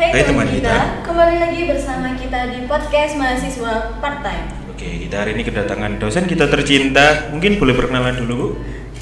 [0.00, 1.04] Hai Hai teman teman kita, kita.
[1.12, 4.48] kembali lagi bersama kita di podcast mahasiswa part time.
[4.72, 7.28] Oke, kita hari ini kedatangan dosen kita tercinta.
[7.28, 8.48] Mungkin boleh perkenalan dulu, Bu?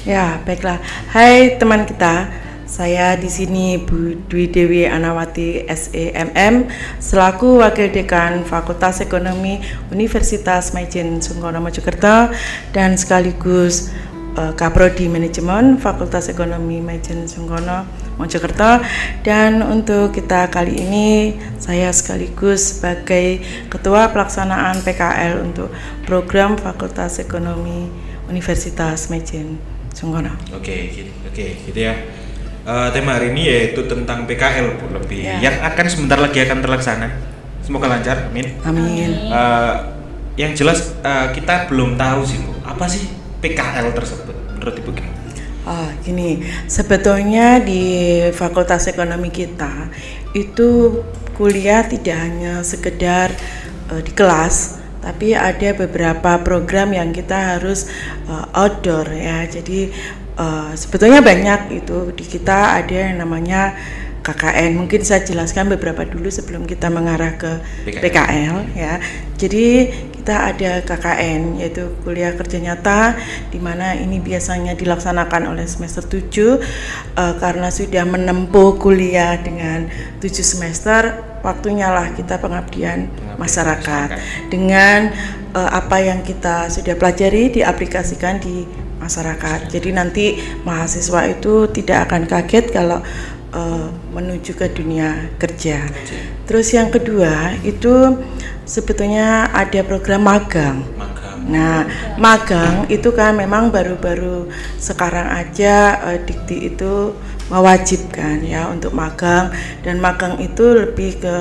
[0.03, 0.75] Ya, baiklah.
[1.15, 2.27] Hai teman kita.
[2.67, 6.67] Saya di sini Bu Dwi Dewi Anawati SEMM
[6.99, 9.63] selaku Wakil Dekan Fakultas Ekonomi
[9.95, 12.27] Universitas Maijen Sungkono Mojokerto
[12.75, 13.87] dan sekaligus
[14.35, 17.87] eh, Kaprodi Manajemen Fakultas Ekonomi Maijen Sungkono
[18.19, 18.83] Mojokerto
[19.23, 23.39] dan untuk kita kali ini saya sekaligus sebagai
[23.71, 25.71] Ketua Pelaksanaan PKL untuk
[26.03, 27.87] program Fakultas Ekonomi
[28.27, 29.55] Universitas Maijen
[29.95, 30.35] Sungkono.
[30.51, 31.95] Oke, gitu, oke, gitu ya.
[32.67, 35.39] Eh, tema hari ini yaitu tentang PKL, Bu, lebih Ya.
[35.39, 37.07] yang akan sebentar lagi akan terlaksana.
[37.63, 38.51] Semoga lancar, amin.
[38.67, 39.09] Amin.
[39.31, 39.75] Eh,
[40.35, 43.07] yang jelas eh, kita belum tahu sih, Bu, apa sih
[43.39, 45.18] PKL tersebut menurut Ibu gimana?
[45.69, 49.93] Ah, gini, sebetulnya di Fakultas Ekonomi kita
[50.33, 50.97] itu
[51.37, 53.29] kuliah tidak hanya sekedar
[53.93, 57.85] eh, di kelas, tapi ada beberapa program yang kita harus
[58.25, 59.45] eh, outdoor ya.
[59.45, 59.93] Jadi
[60.41, 63.77] eh, sebetulnya banyak itu di kita ada yang namanya
[64.25, 64.73] KKN.
[64.73, 68.01] Mungkin saya jelaskan beberapa dulu sebelum kita mengarah ke PKL.
[68.01, 68.93] PKL ya.
[69.37, 69.65] Jadi
[70.19, 73.15] kita ada KKN yaitu kuliah kerja nyata
[73.47, 76.19] di mana ini biasanya dilaksanakan oleh semester 7
[77.15, 79.87] eh, karena sudah menempuh kuliah dengan
[80.19, 82.59] 7 semester waktunya lah kita pengabdian
[83.07, 84.49] Pengabdian masyarakat masyarakat.
[84.51, 84.99] dengan
[85.55, 88.67] eh, apa yang kita sudah pelajari diaplikasikan di
[88.99, 89.71] masyarakat.
[89.71, 90.25] Jadi nanti
[90.67, 92.99] mahasiswa itu tidak akan kaget kalau
[93.55, 95.87] eh, menuju ke dunia kerja.
[96.43, 98.19] Terus yang kedua itu
[98.69, 100.85] sebetulnya ada program magang.
[100.93, 101.41] Magang.
[101.49, 101.89] Nah,
[102.21, 104.45] magang itu kan memang baru-baru
[104.77, 107.17] sekarang aja eh, Dikti itu
[107.49, 109.49] mewajibkan ya untuk magang
[109.81, 111.35] dan magang itu lebih ke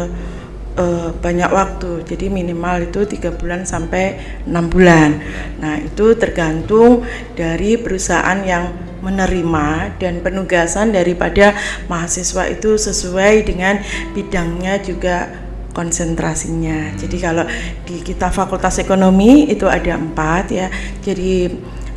[0.80, 2.08] eh, banyak waktu.
[2.08, 4.16] Jadi minimal itu tiga bulan sampai
[4.48, 5.20] enam bulan.
[5.60, 7.04] Nah, itu tergantung
[7.36, 11.54] dari perusahaan yang menerima dan penugasan daripada
[11.86, 13.78] mahasiswa itu sesuai dengan
[14.10, 15.47] bidangnya juga
[15.78, 16.98] konsentrasinya.
[16.98, 17.46] Jadi kalau
[17.86, 20.66] di kita Fakultas Ekonomi itu ada empat ya.
[20.98, 21.46] Jadi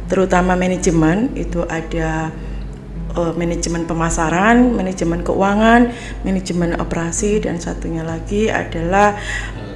[0.05, 2.29] terutama manajemen itu ada
[3.17, 5.89] eh, manajemen pemasaran, manajemen keuangan,
[6.21, 9.17] manajemen operasi dan satunya lagi adalah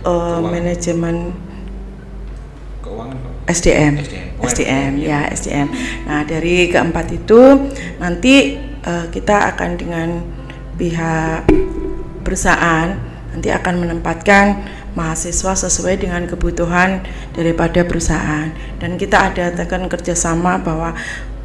[0.06, 0.46] Keuangan.
[0.54, 1.16] manajemen
[2.86, 3.18] Keuangan.
[3.46, 4.26] SDM, SDM.
[4.42, 5.68] SDM Oh, ya SDM.
[6.06, 7.42] Nah dari keempat itu
[7.98, 10.10] nanti eh, kita akan dengan
[10.78, 11.50] pihak
[12.22, 14.64] perusahaan nanti akan menempatkan
[14.96, 17.04] mahasiswa sesuai dengan kebutuhan
[17.36, 18.48] daripada perusahaan
[18.80, 20.96] dan kita ada tekan kerjasama bahwa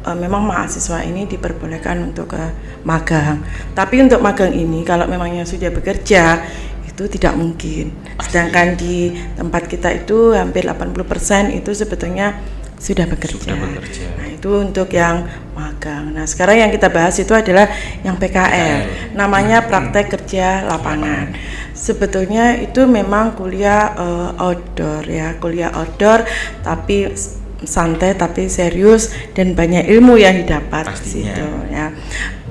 [0.07, 2.43] eh, memang mahasiswa ini diperbolehkan untuk ke
[2.87, 3.43] magang.
[3.75, 6.39] Tapi untuk magang ini kalau memangnya sudah bekerja
[6.87, 7.91] itu tidak mungkin.
[8.23, 12.39] Sedangkan di tempat kita itu hampir 80% itu sebetulnya
[12.79, 13.51] sudah bekerja.
[13.51, 14.05] Sudah bekerja.
[14.15, 16.17] Nah, itu untuk yang magang.
[16.17, 17.69] Nah, sekarang yang kita bahas itu adalah
[18.01, 19.13] yang PKL.
[19.13, 21.37] Namanya praktek kerja lapangan.
[21.77, 26.25] Sebetulnya itu memang kuliah eh, outdoor ya, kuliah outdoor
[26.65, 27.13] tapi
[27.61, 31.93] santai tapi serius dan banyak ilmu yang didapat di situ ya.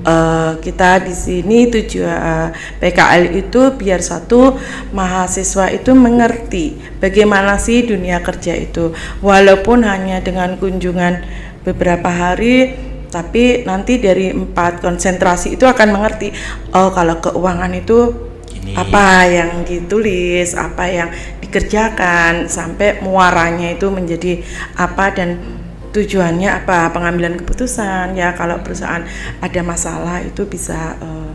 [0.01, 2.49] Eh, kita di sini tujuan eh,
[2.81, 4.57] PKL itu biar satu
[4.97, 11.21] mahasiswa itu mengerti bagaimana sih dunia kerja itu walaupun hanya dengan kunjungan
[11.61, 12.73] beberapa hari
[13.11, 16.31] tapi nanti dari empat konsentrasi itu akan mengerti
[16.71, 18.07] oh kalau keuangan itu
[18.55, 18.73] Ini.
[18.79, 21.09] apa yang ditulis apa yang
[21.43, 24.39] dikerjakan sampai muaranya itu menjadi
[24.79, 25.43] apa dan
[25.91, 28.15] tujuannya apa pengambilan keputusan.
[28.15, 29.03] Ya kalau perusahaan
[29.43, 31.31] ada masalah itu bisa eh,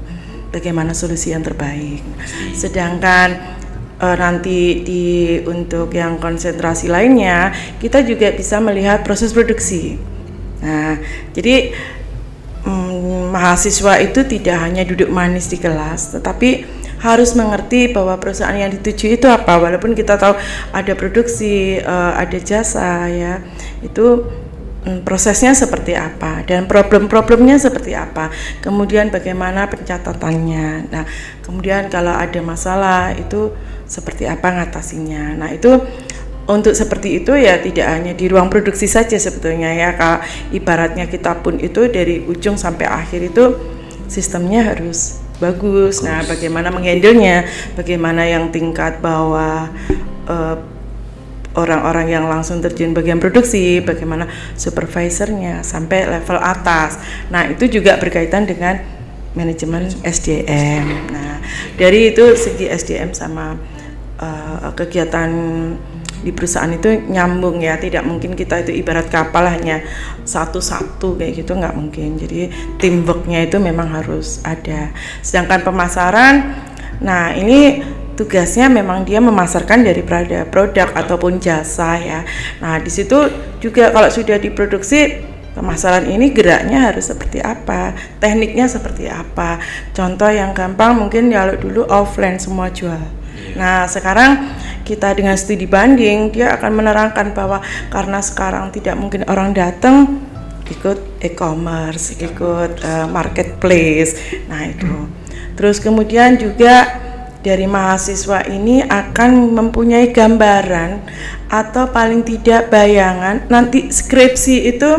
[0.50, 2.00] bagaimana solusi yang terbaik.
[2.56, 3.37] Sedangkan
[4.00, 5.04] eh, nanti di
[5.44, 10.16] untuk yang konsentrasi lainnya kita juga bisa melihat proses produksi
[10.62, 10.97] nah
[11.37, 11.76] jadi
[12.64, 18.73] mm, mahasiswa itu tidak hanya duduk manis di kelas tetapi harus mengerti bahwa perusahaan yang
[18.73, 19.61] dituju itu apa.
[19.61, 20.35] Walaupun kita tahu
[20.73, 23.44] ada produksi eh, ada jasa ya
[23.85, 24.25] itu
[24.87, 28.32] mm, prosesnya seperti apa dan problem-problemnya seperti apa.
[28.64, 30.69] Kemudian bagaimana pencatatannya.
[30.88, 31.05] Nah
[31.44, 33.52] kemudian kalau ada masalah itu
[33.87, 35.37] seperti apa ngatasinya.
[35.37, 35.79] Nah itu
[36.46, 40.22] untuk seperti itu ya tidak hanya di ruang produksi saja sebetulnya ya kalau
[40.54, 43.44] ibaratnya kita pun itu dari ujung sampai akhir itu
[44.06, 46.00] sistemnya harus bagus.
[46.00, 47.44] Nah, bagaimana menghandlenya,
[47.76, 49.69] bagaimana yang tingkat bawah
[50.31, 50.56] eh,
[51.56, 57.00] orang-orang yang langsung terjun bagian produksi, bagaimana supervisornya sampai level atas.
[57.32, 58.81] Nah, itu juga berkaitan dengan
[59.32, 60.84] manajemen SDM.
[61.12, 61.40] Nah,
[61.81, 63.56] dari itu segi SDM sama
[64.20, 65.28] uh, kegiatan
[66.26, 67.78] di perusahaan itu nyambung ya.
[67.78, 69.87] Tidak mungkin kita itu ibarat kapal hanya
[70.26, 72.19] satu-satu kayak gitu nggak mungkin.
[72.19, 72.50] Jadi
[72.82, 74.90] teamworknya itu memang harus ada.
[75.23, 77.84] Sedangkan pemasaran nah ini
[78.17, 82.20] tugasnya memang dia memasarkan dari produk, produk ataupun jasa ya.
[82.58, 83.31] Nah di situ
[83.62, 85.23] juga kalau sudah diproduksi
[85.56, 89.61] pemasaran ini geraknya harus seperti apa, tekniknya seperti apa.
[89.93, 93.25] Contoh yang gampang mungkin kalau dulu offline semua jual.
[93.56, 94.53] Nah, sekarang
[94.85, 100.23] kita dengan studi banding, dia akan menerangkan bahwa karena sekarang tidak mungkin orang datang
[100.69, 104.20] ikut e-commerce, ikut uh, marketplace.
[104.47, 105.08] Nah, itu.
[105.56, 107.00] Terus kemudian juga
[107.41, 110.99] dari mahasiswa ini akan mempunyai gambaran
[111.47, 114.91] atau paling tidak bayangan nanti skripsi itu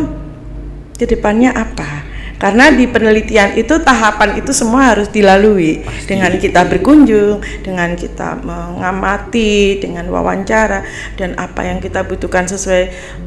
[0.95, 1.96] ke depannya apa
[2.37, 6.05] karena di penelitian itu tahapan itu semua harus dilalui Pasti.
[6.13, 10.85] dengan kita berkunjung, dengan kita mengamati, dengan wawancara
[11.17, 12.83] dan apa yang kita butuhkan sesuai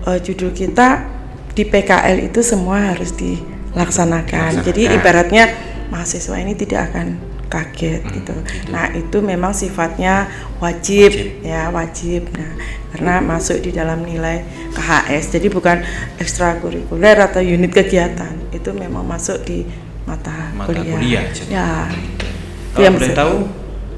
[0.07, 1.07] uh, judul kita
[1.55, 3.75] di PKL itu semua harus dilaksanakan.
[3.75, 4.51] Laksanakan.
[4.67, 5.45] Jadi ibaratnya
[5.91, 8.35] mahasiswa ini tidak akan kaget hmm, gitu.
[8.47, 8.71] gitu.
[8.71, 10.31] Nah, itu memang sifatnya
[10.63, 11.43] wajib, wajib.
[11.43, 12.23] ya, wajib.
[12.33, 12.53] Nah,
[12.95, 15.35] karena masuk di dalam nilai KHS.
[15.35, 15.83] Jadi bukan
[16.23, 18.55] ekstrakurikuler atau unit kegiatan.
[18.55, 19.67] Itu memang masuk di
[20.07, 20.95] mata, mata kuliah.
[20.95, 21.71] kuliah ya.
[22.71, 23.35] Kalau ya, boleh tahu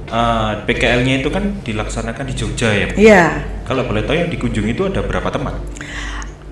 [0.08, 2.88] uh, eh, PKL-nya itu kan dilaksanakan di Jogja ya?
[2.96, 3.25] Iya.
[3.69, 5.56] Kalau boleh tahu yang dikunjungi itu ada berapa teman?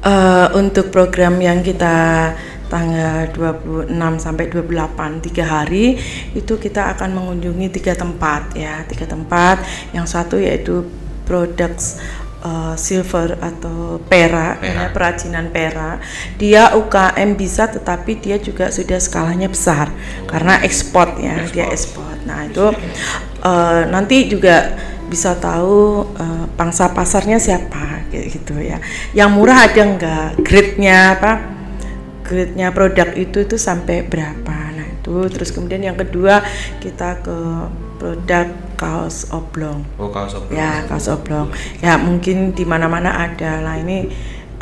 [0.01, 2.33] Uh, untuk program yang kita
[2.71, 3.91] tanggal 26
[4.23, 5.99] sampai 28 tiga hari
[6.33, 8.87] itu kita akan mengunjungi tiga tempat ya.
[8.87, 10.87] Tiga tempat yang satu yaitu
[11.27, 11.75] produk
[12.47, 16.01] uh, silver atau perak, ya, perajinan perak.
[16.39, 19.91] Dia UKM bisa tetapi dia juga sudah skalanya besar
[20.31, 21.53] karena ekspor ya ekspor.
[21.53, 22.09] dia ekspor.
[22.21, 22.69] nah itu
[23.43, 24.77] uh, nanti juga
[25.09, 28.79] bisa tahu uh, pangsa pasarnya siapa gitu ya.
[29.17, 31.60] Yang murah ada enggak grade-nya apa
[32.31, 34.57] grade-nya produk itu itu sampai berapa.
[34.79, 35.27] Nah itu.
[35.27, 36.47] Terus kemudian yang kedua
[36.79, 37.37] kita ke
[37.99, 38.47] produk
[38.79, 39.83] kaos oblong.
[39.99, 40.55] Oh kaos oblong.
[40.55, 41.51] Ya kaos oblong.
[41.83, 43.59] Ya mungkin di mana-mana ada.
[43.59, 44.07] Lah ini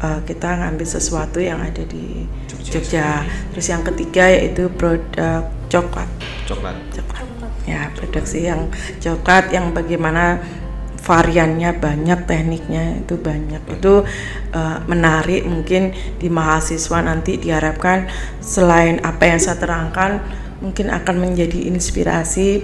[0.01, 3.09] uh, kita ngambil sesuatu yang ada di Jogja, Jogja.
[3.53, 6.09] terus yang ketiga yaitu produk coklat.
[6.49, 6.77] Coklat.
[6.97, 7.25] Coklat.
[7.69, 10.41] Ya produksi yang coklat yang bagaimana
[11.09, 13.65] variannya banyak, tekniknya itu banyak.
[13.81, 14.05] Itu
[14.53, 18.13] uh, menarik mungkin di mahasiswa nanti diharapkan
[18.45, 20.21] selain apa yang saya terangkan
[20.61, 22.61] mungkin akan menjadi inspirasi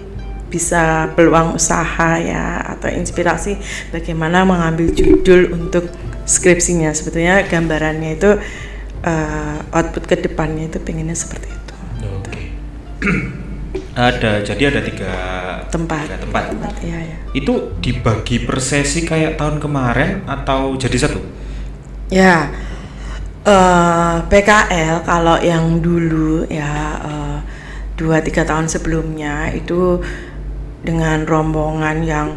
[0.52, 3.56] bisa peluang usaha ya atau inspirasi
[3.91, 5.88] bagaimana mengambil judul untuk
[6.29, 6.93] skripsinya.
[6.93, 8.31] Sebetulnya gambarannya itu
[9.08, 11.75] uh, output ke depannya itu pengennya seperti itu.
[12.29, 12.47] Okay.
[13.94, 15.14] Ada jadi ada tiga
[15.70, 16.11] tempat.
[16.11, 17.17] tiga tempat, tempat ya, ya.
[17.31, 21.23] itu dibagi per sesi kayak tahun kemarin atau jadi satu?
[22.11, 22.50] Ya
[23.46, 27.38] uh, eh, PKL kalau yang dulu ya uh,
[27.94, 30.02] dua tiga tahun sebelumnya itu
[30.82, 32.29] dengan rombongan yang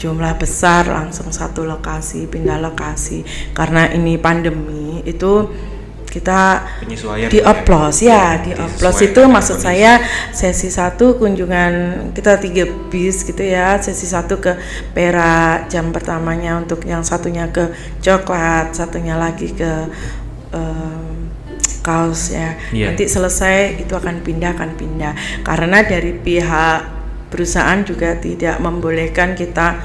[0.00, 3.26] jumlah besar langsung satu lokasi pindah lokasi.
[3.52, 5.50] Karena ini pandemi itu
[6.10, 9.66] kita penyesuaian di oplos ya, ya di oplos itu maksud kondisi.
[9.70, 9.92] saya
[10.34, 11.72] sesi satu kunjungan
[12.12, 14.58] kita tiga bis gitu ya sesi satu ke
[14.90, 17.70] Perak jam pertamanya untuk yang satunya ke
[18.02, 19.86] coklat satunya lagi ke
[20.50, 21.30] um,
[21.80, 22.92] kaos ya yeah.
[22.92, 25.14] nanti selesai itu akan pindah akan pindah
[25.46, 29.80] karena dari pihak perusahaan juga tidak membolehkan kita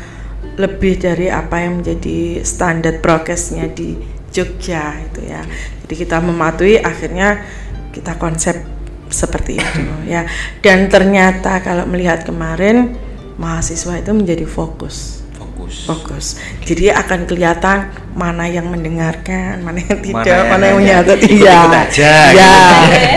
[0.57, 5.41] lebih dari apa yang menjadi standar prokesnya di Jogja itu ya.
[5.85, 7.45] Jadi kita mematuhi akhirnya
[7.93, 8.57] kita konsep
[9.05, 10.25] seperti itu ya.
[10.65, 12.97] Dan ternyata kalau melihat kemarin
[13.37, 15.21] mahasiswa itu menjadi fokus.
[15.37, 15.85] Fokus.
[15.85, 16.25] Fokus.
[16.65, 21.17] Jadi akan kelihatan mana yang mendengarkan, mana yang tidak, mana, mana yang menyatat.
[21.21, 21.59] Iya.
[21.93, 22.17] Ya.
[22.33, 22.55] Ya.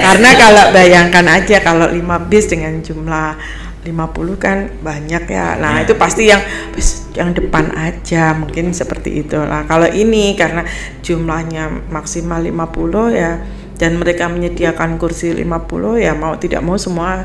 [0.05, 3.33] Karena kalau bayangkan aja kalau 5 bis dengan jumlah
[3.89, 5.57] 50 kan banyak ya.
[5.57, 5.89] Nah, ya.
[5.89, 6.45] itu pasti yang
[7.17, 9.65] yang depan aja mungkin seperti itu lah.
[9.65, 10.63] Kalau ini karena
[11.01, 13.41] jumlahnya maksimal 50 ya
[13.79, 17.25] dan mereka menyediakan kursi 50 ya mau tidak mau semua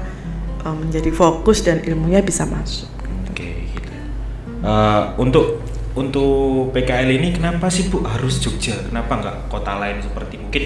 [0.63, 2.89] um, menjadi fokus dan ilmunya bisa masuk.
[3.29, 3.89] Oke, gitu.
[4.63, 5.61] Uh, untuk
[5.93, 8.73] untuk PKL ini kenapa sih Bu harus Jogja?
[8.89, 10.63] Kenapa nggak kota lain seperti mungkin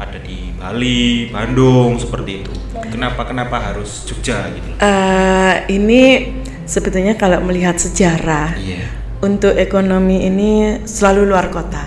[0.00, 2.52] ada di Bali, Bandung seperti itu.
[2.72, 4.68] Kenapa kenapa harus Jogja gitu?
[4.80, 6.32] Uh, ini
[6.64, 8.88] sebetulnya kalau melihat sejarah yeah.
[9.20, 11.84] untuk ekonomi ini selalu luar kota,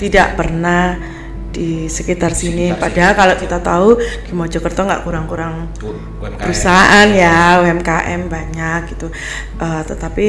[0.00, 1.12] tidak pernah
[1.52, 2.72] di sekitar sini.
[2.72, 5.68] Sekitar Padahal kalau kita tahu di Mojokerto nggak kurang-kurang
[6.40, 9.12] perusahaan ya UMKM banyak gitu.
[9.60, 10.28] Eh, tetapi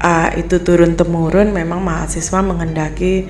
[0.00, 3.28] eh, itu turun temurun memang mahasiswa menghendaki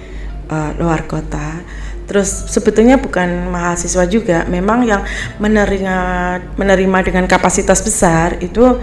[0.48, 1.60] eh, luar kota.
[2.04, 5.02] Terus sebetulnya bukan mahasiswa juga, memang yang
[5.40, 5.96] menerima
[6.56, 8.76] menerima dengan kapasitas besar itu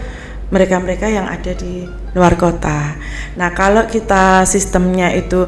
[0.51, 2.99] mereka-mereka yang ada di luar kota.
[3.39, 5.47] Nah, kalau kita sistemnya itu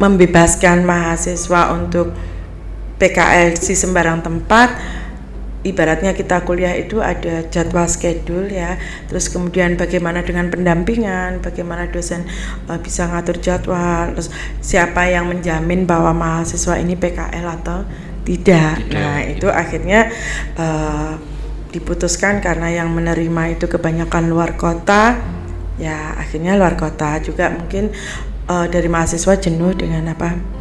[0.00, 2.10] membebaskan mahasiswa untuk
[2.96, 4.68] PKL di sembarang tempat,
[5.64, 8.76] ibaratnya kita kuliah itu ada jadwal schedule ya,
[9.10, 12.28] terus kemudian bagaimana dengan pendampingan, bagaimana dosen
[12.68, 14.28] uh, bisa ngatur jadwal, terus
[14.60, 17.82] siapa yang menjamin bahwa mahasiswa ini PKL atau
[18.28, 18.84] tidak.
[18.84, 19.32] Tidak, Nah, gitu.
[19.44, 20.00] itu akhirnya
[20.56, 21.16] uh,
[21.74, 25.18] diputuskan karena yang menerima itu kebanyakan luar kota
[25.74, 27.90] ya akhirnya luar kota juga mungkin
[28.46, 30.53] uh, dari mahasiswa jenuh dengan apa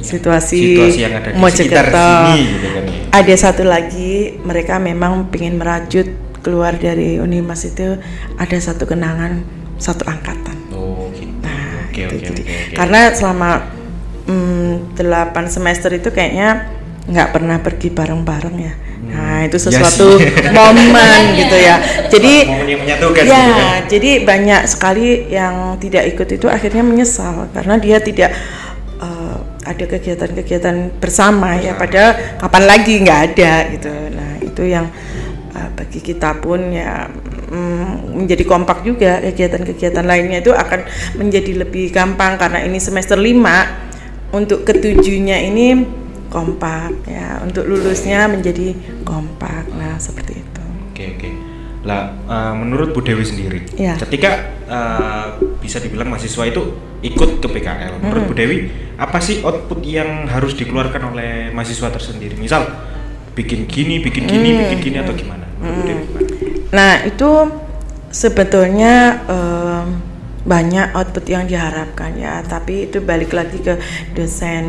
[0.00, 3.00] situasi, Situasi yang ada di sekitar sini gitu kan ya.
[3.16, 6.08] ada satu lagi mereka memang ingin merajut
[6.44, 7.98] keluar dari Unimas itu
[8.36, 9.42] ada satu kenangan
[9.80, 11.32] satu angkatan Oh gitu.
[11.42, 12.76] Nah, Oke itu jadi-.
[12.76, 13.50] Karena selama
[14.28, 16.68] mm, delapan semester itu kayaknya
[17.06, 18.74] nggak pernah pergi bareng-bareng ya.
[19.06, 20.26] Nah, itu Iya sesuatu sih.
[20.56, 21.78] momen gitu ya.
[22.10, 23.80] Jadi Momen yang menyatukan ya, gitu kan.
[23.86, 28.34] jadi banyak sekali yang tidak ikut itu akhirnya menyesal karena dia tidak
[29.66, 33.90] ada kegiatan-kegiatan bersama ya padahal kapan lagi nggak ada gitu.
[33.90, 34.86] Nah, itu yang
[35.52, 37.10] eh, bagi kita pun ya
[37.50, 40.86] mm, menjadi kompak juga kegiatan-kegiatan lainnya itu akan
[41.18, 45.86] menjadi lebih gampang karena ini semester 5 untuk ketujuhnya ini
[46.26, 48.74] kompak ya untuk lulusnya menjadi
[49.06, 51.30] kompak nah seperti itu Oke oke.
[51.84, 54.00] Lah eh, menurut Bu Dewi sendiri, Iya.
[54.00, 54.30] ketika
[54.64, 55.26] eh,
[55.66, 56.62] bisa dibilang mahasiswa itu
[57.02, 62.38] ikut ke PKL, menurut Bu Dewi apa sih output yang harus dikeluarkan oleh mahasiswa tersendiri?
[62.38, 62.70] Misal
[63.34, 64.58] bikin gini, bikin gini, Mm.
[64.62, 65.44] bikin gini atau gimana?
[65.58, 66.28] Menurut Bu Dewi gimana?
[66.70, 67.30] Nah itu
[68.14, 68.94] sebetulnya
[69.26, 69.86] em,
[70.46, 73.82] banyak output yang diharapkan ya, tapi itu balik lagi ke
[74.14, 74.64] dosen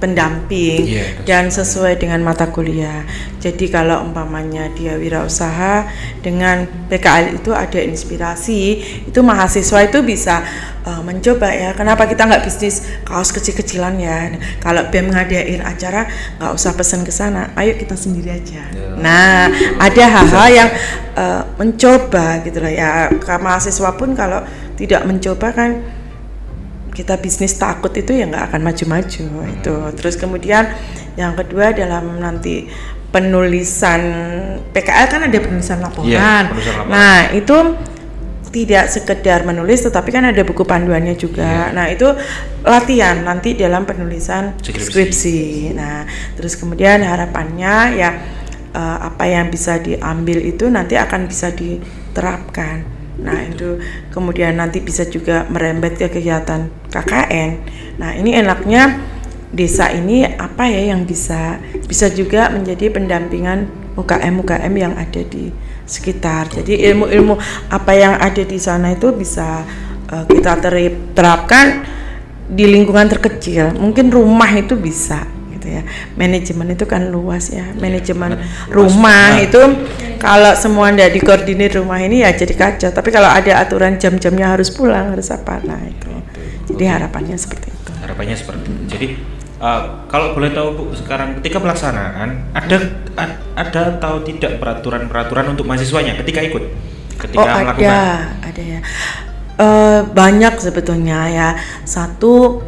[0.00, 3.04] pendamping dosen dan sesuai dengan mata kuliah.
[3.40, 5.86] Jadi kalau umpamanya dia wirausaha
[6.24, 8.62] dengan PKL itu ada inspirasi,
[9.06, 10.40] itu mahasiswa itu bisa
[10.84, 11.70] eh, mencoba ya.
[11.76, 14.32] Kenapa kita nggak bisnis kaos kecil-kecilan ya?
[14.64, 16.08] Kalau BEM ngadain acara
[16.40, 18.64] nggak usah pesan ke sana, ayo kita sendiri aja.
[18.72, 18.88] Ya.
[18.96, 20.70] Nah, ada hal-hal yang
[21.16, 23.12] eh, mencoba gitu loh ya.
[23.20, 24.44] Mahasiswa pun kalau
[24.80, 25.99] tidak mencoba kan
[27.00, 29.76] kita bisnis takut itu ya nggak akan maju-maju itu.
[29.96, 30.68] Terus kemudian
[31.16, 32.68] yang kedua dalam nanti
[33.08, 34.00] penulisan
[34.70, 36.12] PKL kan ada penulisan laporan.
[36.12, 36.92] Iya, penulisan laporan.
[36.92, 37.56] Nah, itu
[38.50, 41.72] tidak sekedar menulis tetapi kan ada buku panduannya juga.
[41.72, 42.04] Nah, itu
[42.66, 44.84] latihan nanti dalam penulisan Skripsi.
[44.84, 45.40] skripsi.
[45.72, 46.04] Nah,
[46.36, 48.10] terus kemudian harapannya ya
[48.76, 52.99] eh, apa yang bisa diambil itu nanti akan bisa diterapkan.
[53.18, 53.82] Nah, itu
[54.14, 57.50] kemudian nanti bisa juga merembet ke kegiatan KKN.
[57.98, 59.02] Nah, ini enaknya
[59.50, 61.58] desa ini apa ya yang bisa
[61.90, 63.66] bisa juga menjadi pendampingan
[63.98, 65.50] UKM UKM yang ada di
[65.90, 66.46] sekitar.
[66.54, 67.34] Jadi ilmu-ilmu
[67.68, 69.66] apa yang ada di sana itu bisa
[70.06, 70.62] eh, kita
[71.12, 71.82] terapkan
[72.46, 73.74] di lingkungan terkecil.
[73.74, 75.26] Mungkin rumah itu bisa
[75.58, 75.82] gitu ya.
[76.14, 77.66] Manajemen itu kan luas ya.
[77.74, 78.46] Manajemen banget.
[78.70, 79.60] Luas rumah itu
[80.20, 82.90] kalau semua tidak dikoordinir rumah ini ya jadi kacau.
[82.92, 86.12] Tapi kalau ada aturan jam-jamnya harus pulang harus apa, nah itu.
[86.70, 87.90] Jadi harapannya seperti itu.
[88.04, 88.82] Harapannya seperti itu.
[88.86, 89.06] Jadi
[89.58, 92.76] eh, kalau boleh tahu Bu, sekarang ketika pelaksanaan ada
[93.16, 96.64] a- ada atau tidak peraturan-peraturan untuk mahasiswanya ketika ikut?
[97.16, 97.96] Ketika oh ada, melakukan
[98.44, 98.80] ada ya.
[99.60, 101.48] Eh, banyak sebetulnya ya.
[101.84, 102.60] Satu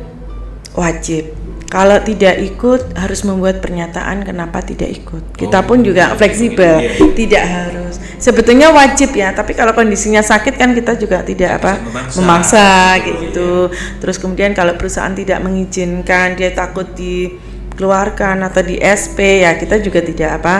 [0.76, 1.41] wajib.
[1.73, 5.33] Kalau tidak ikut harus membuat pernyataan kenapa tidak ikut.
[5.33, 6.93] Kita Oh, pun juga iya, fleksibel, iya.
[7.17, 7.95] tidak harus.
[8.21, 12.17] Sebetulnya wajib ya, tapi kalau kondisinya sakit kan kita juga tidak apa memaksa.
[12.21, 12.67] memaksa
[13.00, 13.73] kayak gitu.
[14.05, 20.05] Terus kemudian kalau perusahaan tidak mengizinkan, dia takut dikeluarkan atau di SP ya kita juga
[20.05, 20.55] tidak apa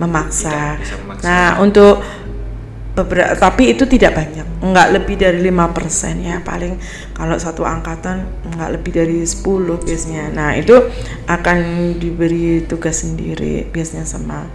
[0.00, 0.80] memaksa.
[0.80, 1.24] Tidak memaksa.
[1.28, 2.23] Nah, untuk
[2.94, 4.46] beberapa tapi itu tidak banyak.
[4.62, 6.78] Nggak lebih dari lima persen ya paling
[7.12, 8.22] kalau satu angkatan
[8.54, 9.42] nggak lebih dari 10
[9.82, 10.24] biasanya.
[10.30, 10.78] Nah itu
[11.26, 11.58] akan
[11.98, 14.46] diberi tugas sendiri biasanya sama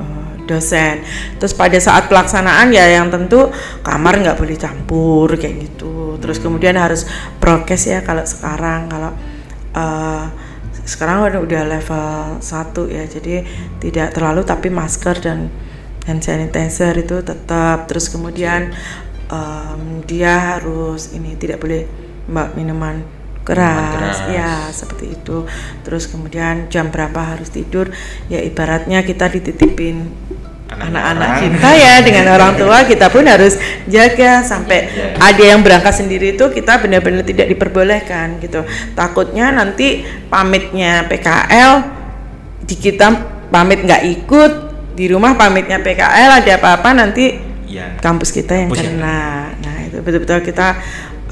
[0.00, 1.04] eh, dosen.
[1.36, 3.52] Terus pada saat pelaksanaan ya yang tentu
[3.84, 6.16] kamar nggak boleh campur kayak gitu.
[6.16, 7.04] Terus kemudian harus
[7.36, 9.12] prokes ya kalau sekarang kalau
[9.76, 10.26] eh,
[10.82, 13.04] sekarang udah, level 1 ya.
[13.04, 13.34] Jadi
[13.84, 15.52] tidak terlalu tapi masker dan
[16.06, 17.86] hand sanitizer itu tetap.
[17.90, 18.74] Terus kemudian
[19.30, 21.86] em, dia harus ini tidak boleh
[22.30, 23.02] mbak minuman
[23.42, 24.34] keras, keras.
[24.34, 25.46] ya seperti itu.
[25.82, 27.90] Terus kemudian jam berapa harus tidur?
[28.30, 30.10] Ya ibaratnya kita dititipin
[30.72, 34.40] Anak-anak kita ya dengan orang tua kita pun harus jaga.
[34.40, 35.20] Sampai Iya.
[35.20, 38.64] ada yang berangkat sendiri itu kita benar-benar tidak diperbolehkan gitu.
[38.96, 40.00] Takutnya nanti
[40.32, 41.84] pamitnya PKL
[42.64, 43.08] di kita
[43.52, 44.52] pamit nggak ikut
[44.92, 47.96] di rumah pamitnya PKL ada apa-apa nanti Iya.
[48.04, 49.48] kampus kita yang Kampus yang kena.
[49.64, 50.76] Nah, itu betul-betul kita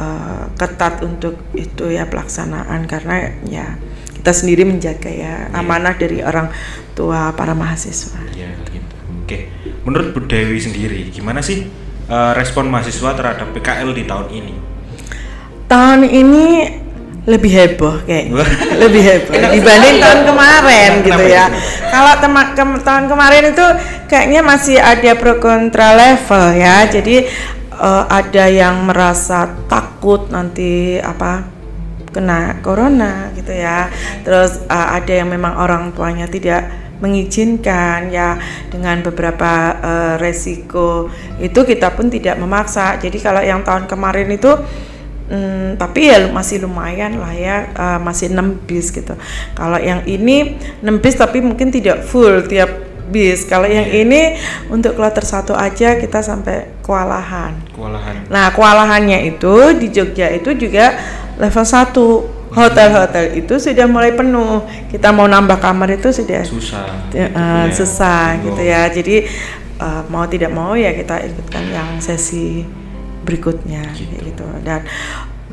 [0.00, 3.76] uh, ketat untuk itu ya pelaksanaan karena ya
[4.16, 6.48] kita sendiri menjaga ya amanah dari orang
[6.96, 8.20] tua para mahasiswa.
[8.32, 8.94] Iya gitu.
[9.24, 9.52] Oke.
[9.84, 11.64] Menurut Bu Dewi sendiri, gimana sih
[12.04, 14.54] eh, respon mahasiswa terhadap PKL di tahun ini?
[15.64, 16.46] Tahun ini
[17.28, 18.48] lebih heboh kayaknya, Wah.
[18.80, 21.34] lebih heboh dibanding tahun kemarin Kenapa gitu itu?
[21.36, 21.44] ya.
[21.92, 23.66] Kalau tema- kem- tahun kemarin itu
[24.08, 26.88] kayaknya masih ada pro kontra level ya.
[26.88, 27.28] Jadi
[27.76, 31.44] eh, ada yang merasa takut nanti apa
[32.10, 33.92] kena corona gitu ya.
[34.24, 38.36] Terus eh, ada yang memang orang tuanya tidak mengizinkan ya
[38.72, 42.96] dengan beberapa eh, resiko itu kita pun tidak memaksa.
[42.96, 44.56] Jadi kalau yang tahun kemarin itu
[45.30, 49.14] Hmm, tapi ya masih lumayan lah ya eh, masih 6 bis gitu.
[49.54, 53.46] Kalau yang ini 6 bis tapi mungkin tidak full tiap bis.
[53.46, 54.34] Kalau yang ini
[54.70, 57.54] untuk kloter satu aja kita sampai kewalahan.
[57.74, 58.26] Kewalahan.
[58.26, 60.98] Nah, kewalahannya itu di Jogja itu juga
[61.38, 62.38] level 1.
[62.50, 64.66] Hotel-hotel itu sudah mulai penuh.
[64.90, 66.90] Kita mau nambah kamar itu sudah Susah.
[67.14, 67.70] Ya, gitu eh, ya.
[67.70, 68.42] susah Oh.
[68.50, 68.82] gitu ya.
[68.90, 69.16] Jadi
[69.78, 72.66] eh, mau tidak mau ya kita ikutkan yang sesi
[73.24, 74.46] berikutnya kayak gitu.
[74.64, 74.84] Dan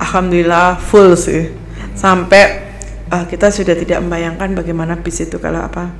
[0.01, 1.51] alhamdulillah full sih.
[1.93, 2.43] Sampai
[3.07, 5.91] eh, kita sudah tidak membayangkan bagaimana bis itu kalau apa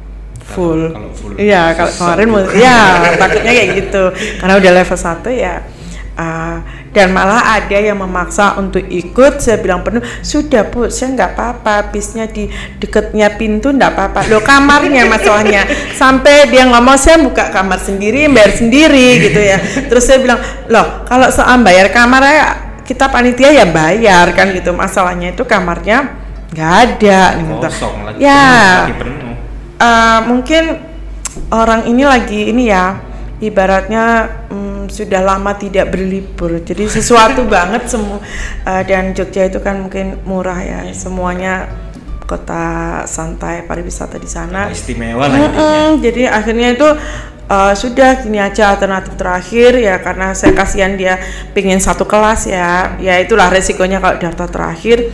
[0.43, 0.91] full.
[0.91, 1.33] Kalau full.
[1.37, 2.79] Iya, kalau kemarin ya
[3.15, 4.03] takutnya kayak gitu.
[4.41, 5.55] Karena udah level 1 ya
[6.91, 10.01] dan malah ada yang memaksa untuk ikut saya bilang penuh.
[10.25, 12.49] Sudah bu saya nggak apa-apa bisnya di
[12.81, 14.25] deketnya pintu nggak apa-apa.
[14.33, 15.69] Lo kamarnya masalahnya.
[15.93, 19.61] Sampai dia ngomong saya buka kamar sendiri bayar sendiri gitu ya.
[19.61, 20.41] Terus saya bilang
[20.73, 22.49] loh kalau soal bayar kamar ya
[22.81, 24.73] kita panitia ya bayar kan gitu.
[24.73, 26.17] Masalahnya itu kamarnya
[26.49, 27.21] nggak ada.
[27.37, 28.25] Gitu Kosong lagi.
[28.25, 28.41] ya.
[28.41, 29.33] penuh, lagi penuh.
[29.77, 30.63] Eh, mungkin
[31.53, 32.97] orang ini lagi ini ya
[33.37, 34.05] ibaratnya
[34.49, 36.59] mm, sudah lama tidak berlibur.
[36.63, 38.19] Jadi sesuatu banget semua
[38.65, 40.79] eh, dan Jogja itu kan mungkin murah ya.
[40.95, 41.67] Semuanya
[42.27, 44.67] kota santai pariwisata di sana.
[44.67, 45.39] Istimewa lah.
[45.39, 46.89] Mm-mm, jadi akhirnya itu
[47.47, 51.17] uh, sudah gini aja alternatif terakhir ya karena saya kasihan dia
[51.55, 52.99] pengen satu kelas ya.
[52.99, 55.07] Ya itulah resikonya kalau daftar terakhir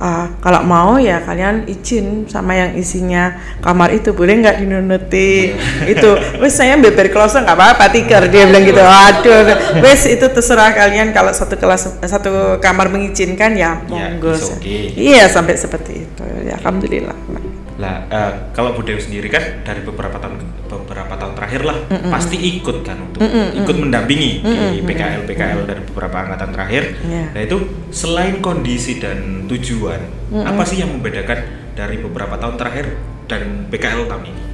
[0.00, 5.52] Uh, kalau mau ya kalian izin sama yang isinya kamar itu boleh nggak dinunuti?
[5.84, 8.80] Itu wes saya beber close nggak apa-apa tiker dia bilang gitu.
[8.80, 9.44] Aduh.
[9.84, 14.88] Wes itu terserah kalian kalau satu kelas satu kamar mengizinkan ya monggo it's okay.
[14.96, 16.24] iya sampai seperti itu.
[16.48, 17.49] Ya alhamdulillah
[17.80, 20.36] Lah, eh, kalau Bu Dewi sendiri kan dari beberapa tahun
[20.68, 21.78] beberapa tahun terakhir lah
[22.12, 23.24] pasti ikut kan untuk
[23.56, 26.82] ikut mendampingi di PKL PKL dari beberapa angkatan terakhir.
[27.02, 27.24] Iya.
[27.32, 27.56] Nah itu
[27.90, 30.00] selain kondisi dan tujuan,
[30.44, 32.86] apa sih yang membedakan dari beberapa tahun terakhir
[33.26, 34.49] dan PKL tahun ini?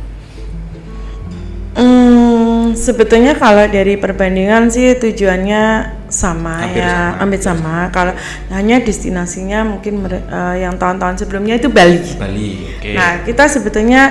[2.77, 7.17] Hmm, sebetulnya kalau dari perbandingan sih tujuannya sama Hampir ya, sama.
[7.25, 7.77] hampir sama.
[7.89, 8.13] Kalau
[8.53, 12.05] hanya destinasinya mungkin eh, yang tahun-tahun sebelumnya itu Bali.
[12.21, 12.91] Bali, oke.
[12.93, 14.03] Nah, kita sebetulnya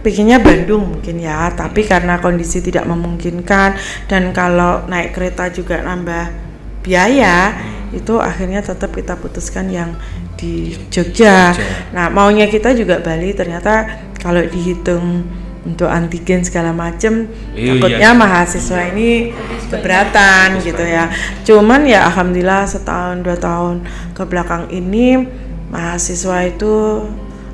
[0.00, 3.76] pikirnya Bandung mungkin ya, tapi karena kondisi tidak memungkinkan
[4.08, 6.32] dan kalau naik kereta juga nambah
[6.80, 7.52] biaya,
[7.92, 9.92] itu akhirnya tetap kita putuskan yang
[10.34, 11.52] di Jogja.
[11.54, 11.92] Jogja.
[11.94, 15.24] Nah, maunya kita juga Bali ternyata kalau dihitung
[15.64, 17.28] untuk antigen segala macem.
[17.56, 18.16] Iya, takutnya iya.
[18.16, 19.32] mahasiswa ini
[19.72, 21.08] keberatan gitu ya.
[21.42, 25.24] Cuman ya alhamdulillah setahun dua tahun ke belakang ini
[25.72, 27.04] mahasiswa itu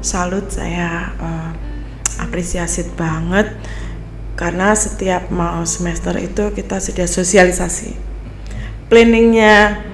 [0.03, 1.51] salut saya eh,
[2.18, 3.55] apresiasi banget.
[4.35, 7.92] Karena setiap mau semester itu kita sudah sosialisasi.
[8.88, 9.85] Planningnya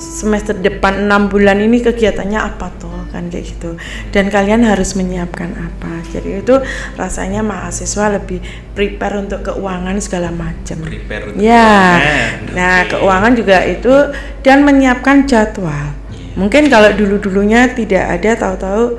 [0.00, 3.76] semester depan enam bulan ini kegiatannya apa tuh kan kayak gitu.
[4.10, 6.00] Dan kalian harus menyiapkan apa?
[6.08, 6.56] Jadi itu
[6.96, 8.40] rasanya mahasiswa lebih
[8.72, 10.80] prepare untuk keuangan segala macam.
[10.82, 12.88] Prepare untuk ya keuangan, nah oke.
[12.96, 13.94] keuangan juga itu
[14.40, 15.92] dan menyiapkan jadwal.
[16.10, 16.34] Iya.
[16.38, 18.98] mungkin kalau dulu dulunya tidak ada tahu-tahu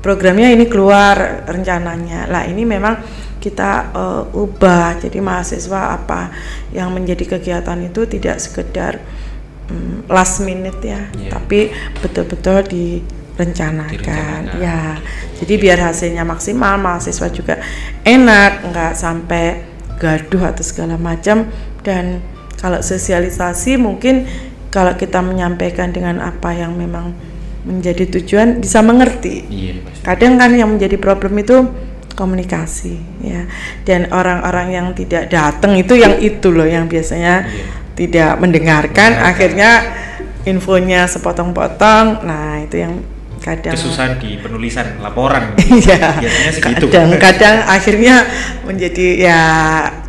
[0.00, 2.30] programnya ini keluar rencananya.
[2.30, 3.00] Lah ini memang
[3.38, 5.00] kita eh, ubah.
[5.00, 6.30] Jadi mahasiswa apa
[6.70, 9.00] yang menjadi kegiatan itu tidak sekedar
[9.68, 11.30] mm, last minute ya Iya.
[11.30, 14.42] tapi betul-betul direncanakan Direncanakan.
[14.58, 14.98] ya
[15.38, 17.54] jadi biar hasilnya maksimal mahasiswa juga
[18.02, 19.44] enak nggak sampai
[19.98, 21.46] gaduh atau segala macam
[21.82, 22.22] dan
[22.56, 24.26] kalau sosialisasi mungkin
[24.68, 27.14] kalau kita menyampaikan dengan apa yang memang
[27.64, 30.02] menjadi tujuan bisa mengerti Iya, pasti.
[30.02, 31.66] kadang kan yang menjadi problem itu
[32.14, 33.46] komunikasi ya
[33.84, 37.77] dan orang-orang yang tidak datang itu yang itu loh yang biasanya Iya.
[37.98, 39.30] Tidak mendengarkan Mendengarkan.
[39.34, 39.70] akhirnya
[40.46, 43.02] infonya sepotong-potong nah itu yang
[43.38, 45.54] kadang Kesusahan di penulisan laporan.
[45.78, 46.84] Iya, Biasanya segitu.
[46.90, 48.14] kadang-kadang akhirnya
[48.62, 49.40] menjadi ya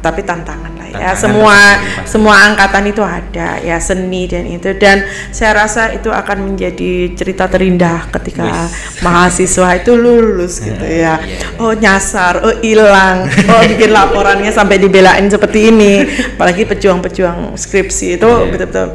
[0.02, 0.69] tapi tantangan
[1.00, 1.56] ya semua
[2.04, 4.76] semua angkatan itu ada ya seni dan itu.
[4.76, 9.02] Dan saya rasa itu akan menjadi cerita terindah ketika Wis.
[9.02, 11.18] mahasiswa itu lulus gitu ya.
[11.20, 11.48] Iya, iya.
[11.58, 13.26] oh nyasar oh hilang.
[13.48, 16.04] Oh bikin laporannya sampai dibelain seperti ini.
[16.36, 18.52] Apalagi pejuang-pejuang skripsi itu Iya.
[18.52, 18.88] betul-betul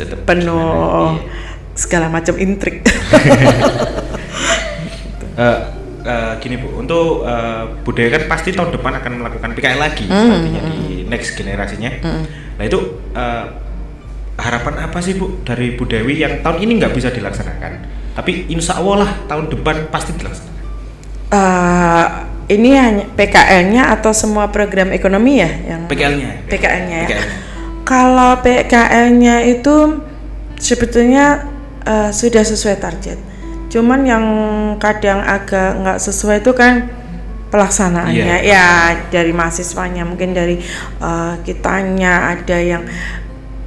[0.00, 1.20] Tetap penuh
[1.76, 2.80] segala macam intrik.
[5.40, 5.58] Eh,
[6.04, 10.28] eh, gini bu, untuk eh, budaya kan pasti tahun depan akan melakukan PKL lagi Hmm,
[10.28, 11.90] nantinya di next generasinya.
[12.56, 12.78] Nah itu
[13.12, 13.44] eh,
[14.40, 17.72] harapan apa sih bu dari Budewi yang tahun ini nggak bisa dilaksanakan,
[18.16, 20.64] tapi insya Allah lah tahun depan pasti dilaksanakan.
[21.30, 22.06] Eh,
[22.50, 26.30] ini hanya PKL-nya atau semua program ekonomi ya yang PKL-nya.
[26.50, 27.08] PKL-nya ya.
[27.10, 27.38] PKL-nya.
[27.86, 29.76] Kalau PKL-nya itu
[30.58, 31.46] sebetulnya
[31.82, 33.18] eh, sudah sesuai target.
[33.70, 34.24] Cuman yang
[34.82, 36.99] kadang agak nggak sesuai itu kan
[37.50, 38.46] pelaksanaannya Iya.
[38.46, 38.66] ya
[39.10, 40.62] dari mahasiswanya mungkin dari
[41.02, 42.82] eh, kitanya ada yang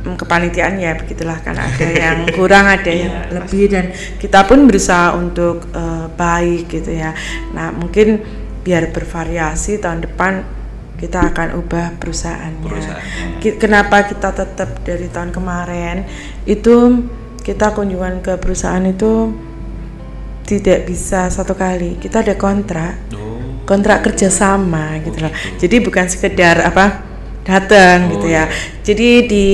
[0.04, 3.86] mm, kepanitiaan ya begitulah kan ada yang kurang ada yang Iya, lebih dan
[4.18, 7.12] kita pun berusaha untuk eh, baik gitu ya.
[7.52, 8.24] Nah mungkin
[8.64, 10.64] biar bervariasi tahun depan
[10.96, 12.64] kita akan ubah perusahaannya.
[12.64, 13.52] Perusahaannya.
[13.60, 16.08] Kenapa kita tetap dari tahun kemarin
[16.48, 17.04] itu
[17.44, 19.36] kita kunjungan ke perusahaan itu
[20.44, 22.00] tidak bisa satu kali.
[22.00, 23.33] Kita ada kontrak, Oh,
[23.64, 25.34] kontrak kerjasama gitu loh.
[25.60, 27.04] Jadi bukan sekedar apa
[27.44, 28.48] datang Oh, gitu ya.
[28.48, 28.54] iya.
[28.84, 29.48] Jadi di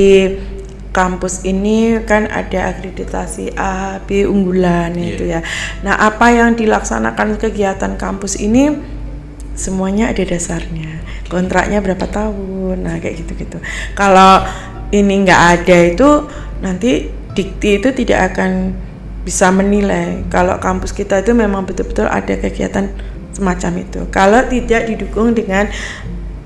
[0.89, 5.05] kampus ini kan ada akreditasi A, B unggulan Iya.
[5.13, 5.39] itu ya.
[5.85, 8.73] Nah apa yang dilaksanakan kegiatan kampus ini
[9.53, 11.01] semuanya ada dasarnya.
[11.29, 13.61] Kontraknya berapa tahun, nah kayak gitu-gitu.
[13.93, 14.41] Kalau
[14.89, 16.09] ini nggak ada itu
[16.65, 17.05] nanti
[17.37, 18.73] dikti itu tidak akan
[19.21, 22.89] bisa menilai kalau kampus kita itu memang betul-betul ada kegiatan
[23.31, 23.99] semacam itu.
[24.09, 25.67] Kalau tidak didukung dengan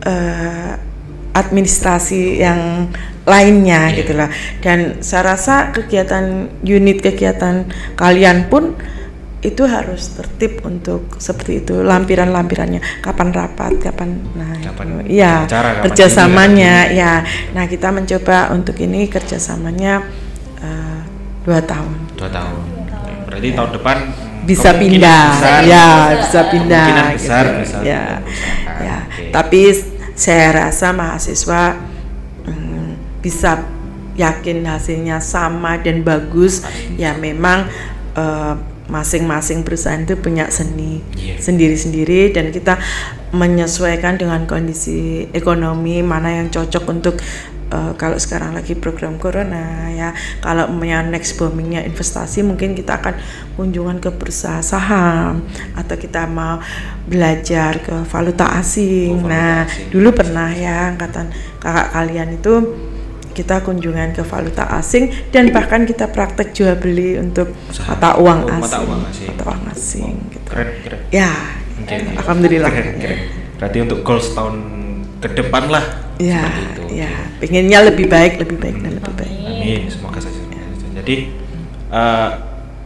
[0.03, 0.73] eh,
[1.33, 2.91] administrasi yang
[3.23, 3.97] lainnya Iya.
[4.03, 4.29] gitu loh.
[4.59, 7.65] Dan saya rasa kegiatan unit kegiatan
[7.95, 8.75] kalian pun
[9.43, 15.19] itu harus tertib untuk seperti itu lampiran-lampirannya kapan rapat kapan nah Kapan itu.
[15.19, 19.99] ya acara, kapan kerjasamanya ya nah kita mencoba untuk ini kerjasamanya
[20.63, 20.99] eh,
[21.43, 22.55] dua tahun dua tahun.
[23.27, 23.97] Berarti tahun depan
[24.43, 25.25] bisa pindah.
[25.39, 25.87] besar, ya
[26.19, 27.59] bisa pindah besar gitu.
[27.63, 28.03] bisa ya
[28.83, 28.97] ya.
[29.07, 29.31] Oke.
[29.31, 29.61] tapi
[30.13, 31.79] saya rasa mahasiswa
[32.45, 33.65] mm, bisa
[34.13, 36.61] yakin hasilnya sama dan bagus.
[37.01, 37.65] Ya memang
[38.13, 38.53] eh,
[38.83, 41.39] masing-masing perusahaan itu punya seni Iya.
[41.39, 42.77] sendiri-sendiri dan kita
[43.33, 47.15] menyesuaikan dengan kondisi ekonomi mana yang cocok untuk
[47.73, 50.09] eh, kalau sekarang lagi program corona ya
[50.39, 53.17] kalau punya next boomingnya investasi mungkin kita akan
[53.53, 55.41] kunjungan ke bursa saham
[55.73, 56.61] atau kita mau
[57.03, 59.89] belajar ke valuta asing Oh, valuta nah asing.
[59.89, 62.53] dulu pernah ya angkatan kakak kalian itu
[63.33, 67.89] kita kunjungan ke valuta asing dan bahkan kita praktek jual beli untuk Usaha.
[67.89, 69.27] mata uang Oh, asing mata uang asing.
[69.27, 70.47] mata uang asing gitu.
[70.47, 70.99] Keren, keren.
[71.09, 71.31] ya
[71.75, 72.13] Oke, oke.
[72.15, 73.19] alhamdulillah Keren, keren.
[73.57, 74.55] Berarti untuk goals tahun
[75.23, 75.85] ke depan lah.
[76.19, 76.83] ya seperti itu.
[76.99, 80.35] ya pengennya lebih baik lebih baik dan lebih baik Amin, semoga saja.
[80.35, 80.87] saja.
[80.99, 81.15] Jadi
[81.89, 82.29] eh,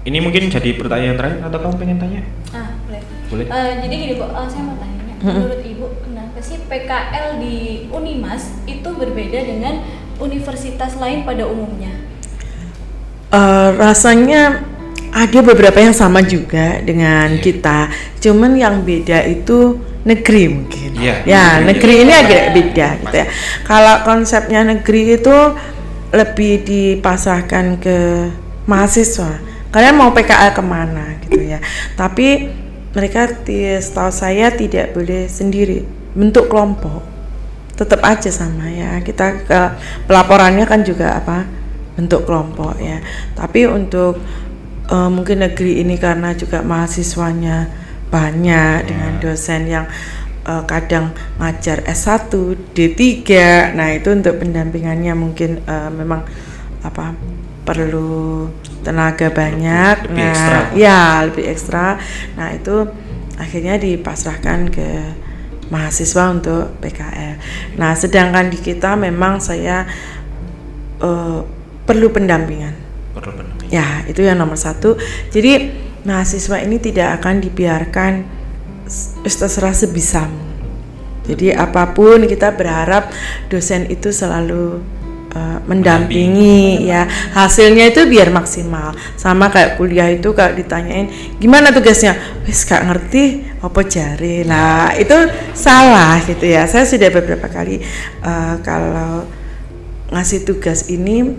[0.06, 2.22] ini mungkin jadi pertanyaan terakhir atau kamu pengen tanya?
[2.54, 3.02] Ah, boleh.
[3.28, 3.46] Boleh.
[3.46, 4.96] Eh, jadi gini Bu, eh, saya mau tanya.
[5.18, 7.56] Menurut Ibu, kenapa sih PKL di
[7.90, 9.82] Unimas itu berbeda dengan
[10.18, 11.90] universitas lain pada umumnya?
[13.28, 14.64] Eh, rasanya
[15.12, 17.42] ada beberapa yang sama juga dengan Iya.
[17.42, 17.80] kita
[18.22, 20.90] cuman yang beda itu negeri mungkin.
[20.96, 21.68] Iya, ya negeri.
[21.68, 21.94] negeri.
[22.08, 23.28] ini agak beda gitu ya.
[23.68, 25.38] Kalau konsepnya negeri itu
[26.16, 27.98] lebih dipasahkan ke
[28.64, 29.44] mahasiswa.
[29.68, 31.60] Kalian mau PKL ke mana gitu ya.
[32.00, 32.48] Tapi
[32.96, 33.28] mereka
[33.84, 35.84] setahu saya tidak boleh sendiri.
[36.16, 37.04] Bentuk kelompok.
[37.76, 39.04] Tetap aja sama ya.
[39.04, 39.60] Kita ke
[40.08, 41.44] pelaporannya kan juga apa
[42.00, 43.04] bentuk kelompok ya.
[43.36, 44.24] Tapi untuk
[44.88, 49.86] eh, mungkin negeri ini karena juga mahasiswanya banyak dengan dosen yang
[50.48, 52.32] eh, kadang ngajar S1,
[52.76, 53.00] D3
[53.76, 56.24] nah itu untuk pendampingannya mungkin eh, memang
[56.86, 57.14] apa
[57.68, 58.48] perlu
[58.80, 60.60] tenaga banyak lebih nah ekstra.
[60.72, 61.88] ya lebih ekstra
[62.40, 62.88] nah itu
[63.36, 64.88] akhirnya dipasrahkan ke
[65.68, 67.36] mahasiswa untuk PKL.
[67.76, 69.84] Nah, sedangkan di kita memang saya
[71.00, 71.40] eh,
[71.84, 72.76] perlu pendampingan.
[73.16, 73.72] Perlu pendampingan.
[73.72, 74.96] Ya, itu yang nomor satu.
[75.32, 78.24] Jadi mahasiswa ini tidak akan dibiarkan
[79.28, 80.48] terserah sebisamu.
[81.28, 83.12] Jadi apa pun kita berharap
[83.52, 84.80] dosen itu selalu
[85.36, 87.04] uh, mendampingi ya.
[87.36, 88.96] Hasilnya itu biar maksimal.
[89.20, 91.12] Sama kayak kuliah itu kalau ditanyain
[91.44, 92.16] gimana tugasnya?
[92.48, 94.48] Wis gak ngerti apa jari?
[94.48, 95.16] Lah itu
[95.52, 96.64] salah gitu ya.
[96.64, 97.84] Saya sudah beberapa kali
[98.24, 99.28] uh, kalau
[100.08, 101.36] ngasih tugas ini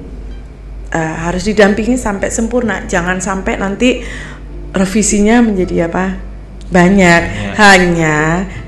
[0.93, 2.85] uh, harus didampingi sampai sempurna.
[2.85, 4.05] Jangan sampai nanti
[4.73, 6.19] revisinya menjadi apa?
[6.69, 7.23] Banyak.
[7.25, 7.55] Banyak.
[7.59, 8.19] hanya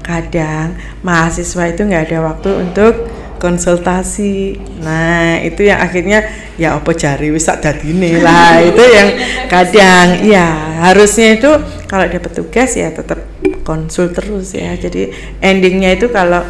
[0.00, 2.92] kadang mahasiswa itu nggak ada waktu untuk
[3.36, 4.56] konsultasi.
[4.80, 6.24] Nah itu yang akhirnya
[6.56, 8.60] ya apa cari bisa dadine lah.
[8.68, 9.08] Itu yang
[9.48, 10.46] kadang ya
[10.84, 11.50] harusnya itu
[11.84, 13.20] kalau dapat tugas ya tetap
[13.64, 14.76] konsul terus ya.
[14.76, 15.08] Jadi
[15.40, 16.44] endingnya itu kalau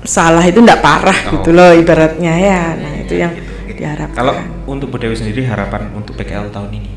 [0.00, 1.38] salah itu nggak parah Oh.
[1.38, 2.62] gitu loh ibaratnya ya.
[2.74, 3.78] Nah itu yang Gitu, gitu.
[3.82, 4.16] diharapkan.
[4.16, 4.34] Kalau
[4.66, 6.90] untuk Bu Dewi sendiri harapan untuk PKL tahun ini?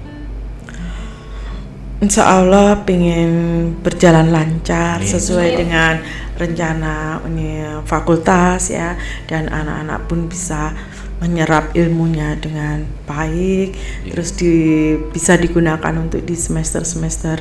[2.04, 3.32] Insya Allah pengen
[3.80, 5.08] berjalan lancar Amin.
[5.08, 6.04] sesuai dengan
[6.36, 9.00] rencana uni fakultas ya
[9.32, 10.76] dan anak-anak pun bisa
[11.24, 13.72] menyerap ilmunya dengan baik
[14.04, 14.12] Iya.
[14.12, 14.52] terus di,
[15.16, 17.40] bisa digunakan untuk di semester-semester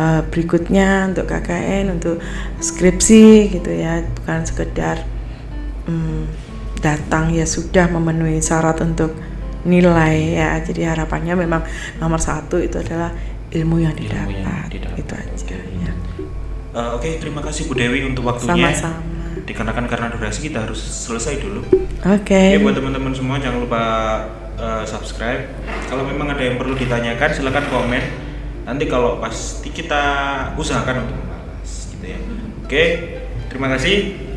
[0.00, 2.16] eh, berikutnya untuk KKN untuk
[2.64, 5.04] skripsi gitu ya bukan sekedar
[5.84, 6.24] hmm,
[6.80, 9.12] datang ya sudah memenuhi syarat untuk
[9.68, 11.60] nilai ya jadi harapannya memang
[12.00, 13.12] nomor satu itu adalah
[13.50, 14.98] ilmu yang Ilmu yang didapat, didapat.
[14.98, 15.56] itu aja Oke.
[15.78, 15.92] ya
[16.68, 18.70] Eh, Oke, terima kasih Bu Dewi untuk waktunya.
[18.70, 19.00] sama-sama
[19.40, 21.64] Dikarenakan karena durasi kita harus selesai dulu.
[21.98, 23.82] oke Oke, buat teman-teman semua jangan lupa
[24.54, 25.48] eh, subscribe.
[25.88, 28.02] Kalau memang ada yang perlu ditanyakan silahkan komen.
[28.68, 30.02] Nanti kalau pasti kita
[30.54, 32.18] usahakan untuk membahas gitu ya.
[32.60, 32.84] Oke,
[33.48, 34.27] terima kasih.